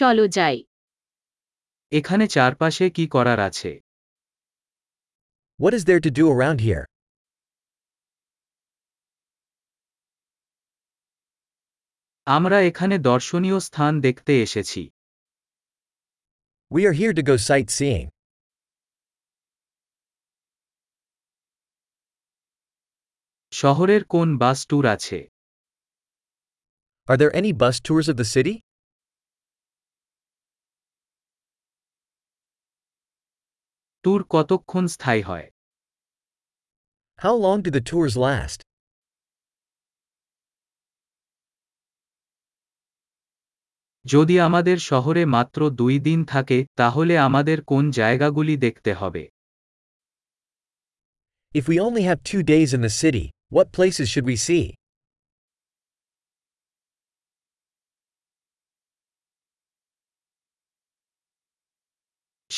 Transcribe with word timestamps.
চলো 0.00 0.24
যাই 0.36 0.56
এখানে 1.92 2.24
চারপাশে 2.34 2.84
কি 2.96 3.04
করার 3.14 3.40
আছে 3.48 3.70
What 5.58 5.74
is 5.74 5.84
there 5.84 6.00
to 6.00 6.10
do 6.10 6.24
around 6.30 6.58
here? 6.60 6.84
আমরা 12.26 12.58
এখানে 12.68 12.96
দর্শনীয় 13.10 13.58
স্থান 13.68 13.92
দেখতে 14.06 14.32
এসেছি 14.46 14.82
We 16.70 16.82
are 16.88 16.96
here 17.00 17.14
to 17.18 17.22
go 17.30 17.36
sightseeing. 17.48 18.06
শহরের 23.52 24.02
কোন 24.04 24.28
বাস 24.42 24.58
ট্যুর 24.68 24.84
আছে 24.94 25.18
Are 27.08 27.18
there 27.20 27.34
any 27.40 27.52
bus 27.62 27.76
tours 27.86 28.06
of 28.12 28.16
the 28.22 28.28
city? 28.36 28.54
Tour 34.04 34.20
কতক্ষণ 34.28 34.84
স্থায়ী 34.94 35.22
হয় 35.28 35.46
How 37.18 37.34
long 37.36 37.58
do 37.64 37.70
the 37.70 37.84
tours 37.90 38.14
last? 38.16 38.60
যদি 44.04 44.34
আমাদের 44.40 44.78
শহরে 44.90 45.22
মাত্র 45.36 45.60
দুই 45.80 45.94
দিন 45.98 46.20
থাকে 46.24 46.58
তাহলে 46.80 47.14
আমাদের 47.18 47.58
কোন 47.70 47.84
জায়গাগুলি 47.90 48.54
দেখতে 48.66 48.92
হবে 48.94 49.22
If 51.52 51.64
we 51.70 51.76
only 51.86 52.02
have 52.10 52.20
two 52.22 52.42
days 52.52 52.70
in 52.76 52.80
the 52.86 52.94
city, 53.02 53.26
what 53.50 53.66
places 53.72 54.06
should 54.12 54.26
we 54.32 54.36
see? 54.36 54.64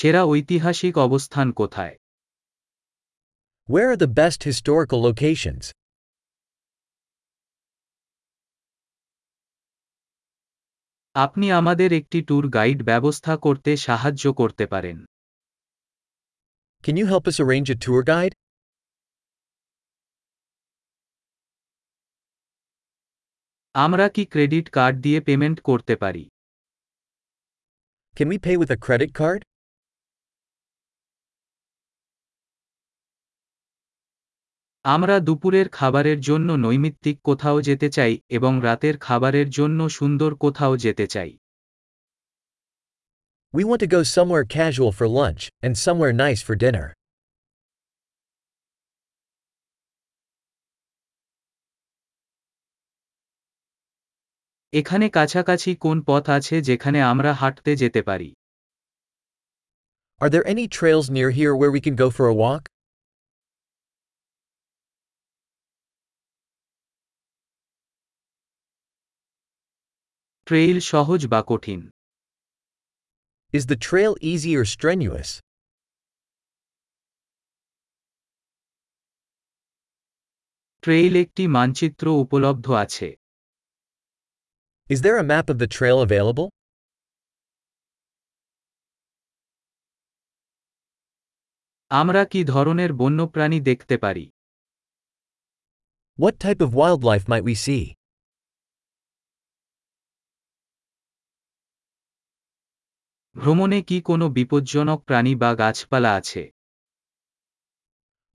সেরা 0.00 0.22
ঐতিহাসিক 0.24 0.94
অবস্থান 0.98 1.48
কোথায় 1.52 1.94
Where 3.68 3.88
are 3.92 4.00
the 4.06 4.12
best 4.20 4.40
historical 4.50 5.00
locations? 5.08 5.64
আপনি 11.14 11.46
আমাদের 11.52 11.90
একটি 11.92 12.18
ট্যুর 12.22 12.44
গাইড 12.48 12.78
ব্যবস্থা 12.82 13.32
করতে 13.36 13.70
সাহায্য 13.86 14.24
করতে 14.34 14.64
পারেন 14.66 14.98
Can 16.84 16.96
you 17.00 17.06
help 17.12 17.24
us 17.30 17.36
arrange 17.44 17.70
a 17.76 17.78
tour 17.86 18.02
guide? 18.12 18.34
আমরা 23.74 24.06
কি 24.14 24.22
ক্রেডিট 24.24 24.66
কার্ড 24.70 24.96
দিয়ে 25.00 25.20
পেমেন্ট 25.20 25.58
করতে 25.60 25.94
পারি 25.96 26.24
Can 28.16 28.28
we 28.32 28.38
pay 28.46 28.56
with 28.60 28.70
a 28.76 28.80
credit 28.86 29.12
card? 29.20 29.49
আমরা 34.84 35.16
দুপুরের 35.20 35.66
খাবারের 35.68 36.18
জন্য 36.20 36.48
নৈমিত্তিক 36.56 37.16
কোথাও 37.24 37.58
যেতে 37.60 37.88
চাই 37.90 38.14
এবং 38.28 38.52
রাতের 38.62 38.94
খাবারের 38.98 39.48
জন্য 39.50 39.80
সুন্দর 39.88 40.30
কোথাও 40.34 40.74
যেতে 40.76 41.06
চাই 41.06 41.32
We 43.54 43.62
want 43.64 43.80
to 43.80 43.90
go 43.96 44.02
somewhere 44.16 44.46
casual 44.56 44.92
for 44.92 45.08
lunch, 45.10 45.42
and 45.62 45.72
somewhere 45.76 46.14
nice 46.14 46.42
for 46.46 46.56
dinner. 46.56 46.86
এখানে 54.72 55.06
কাছাকাছি 55.08 55.70
কোন 55.76 55.96
পথ 56.08 56.24
আছে 56.30 56.56
যেখানে 56.62 56.98
আমরা 57.02 57.30
হাঁটতে 57.34 57.72
যেতে 57.76 58.00
পারি 58.02 58.30
Are 60.20 60.30
there 60.34 60.46
any 60.54 60.66
trails 60.68 61.06
near 61.16 61.30
here 61.38 61.52
where 61.60 61.72
we 61.76 61.80
can 61.86 61.96
go 62.04 62.08
for 62.16 62.26
a 62.26 62.36
walk? 62.44 62.62
Trail 70.49 70.77
সহজ 70.91 71.21
বা 71.33 71.41
কঠিন 71.49 71.81
Is 73.53 73.63
the 73.71 73.79
trail 73.87 74.13
easy 74.31 74.51
or 74.59 74.65
strenuous? 74.75 75.29
Trail 80.83 81.13
একটি 81.23 81.43
মানচিত্র 81.55 82.05
উপলব্ধ 82.23 82.67
আছে 82.83 83.09
Is 84.87 84.99
there 85.05 85.17
a 85.23 85.25
map 85.31 85.47
of 85.53 85.57
the 85.61 85.69
trail 85.77 85.97
available? 86.07 86.47
আমরা 91.91 92.21
কি 92.31 92.39
ধরনের 92.53 92.91
বন্যপ্রাণী 93.01 93.59
দেখতে 93.69 93.95
পারি 94.03 94.25
What 96.17 96.35
type 96.45 96.61
of 96.65 96.69
wildlife 96.81 97.25
might 97.31 97.45
we 97.49 97.55
see? 97.65 97.83
ভ্রমণে 103.40 103.78
কি 103.82 103.98
কোনো 104.08 104.26
বিপজ্জনক 104.36 105.00
প্রাণী 105.08 105.32
বা 105.42 105.50
গাছপালা 105.60 106.10
আছে 106.20 106.42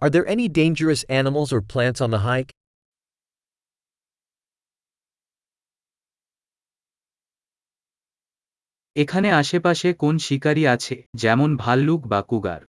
Are 0.01 0.11
there 0.15 0.27
any 0.35 0.47
dangerous 0.61 1.01
animals 1.21 1.49
or 1.55 1.61
plants 1.71 1.99
on 2.05 2.09
the 2.15 2.21
hike? 2.27 2.51
এখানে 8.95 9.29
আশেপাশে 9.41 9.89
কোন 10.03 10.15
শিকারী 10.17 10.63
আছে 10.75 10.95
যেমন 11.15 11.49
ভাল্লুক 11.63 12.01
বা 12.11 12.19
কুগার 12.29 12.61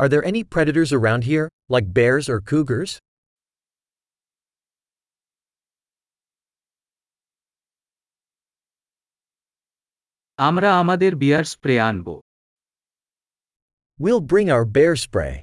Are 0.00 0.10
there 0.12 0.24
any 0.32 0.42
predators 0.54 0.90
around 0.98 1.22
here, 1.30 1.46
like 1.70 1.86
bears 1.98 2.26
or 2.32 2.38
cougars? 2.50 2.90
আমরা 10.39 10.69
আমাদের 10.79 11.11
বিয়ার 11.15 11.45
স্প্রে 11.53 11.75
আনব 11.79 12.07
We'll 13.99 14.21
bring 14.23 14.47
our 14.51 14.65
bear 14.65 14.93
spray. 14.95 15.33